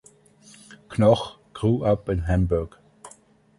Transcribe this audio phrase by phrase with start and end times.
[0.89, 2.75] Knoch grew up in Hamburg.